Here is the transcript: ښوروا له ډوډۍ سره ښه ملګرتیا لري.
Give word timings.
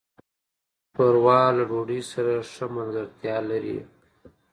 ښوروا 0.93 1.41
له 1.57 1.63
ډوډۍ 1.69 2.01
سره 2.11 2.33
ښه 2.51 2.65
ملګرتیا 2.75 3.37
لري. 3.49 3.77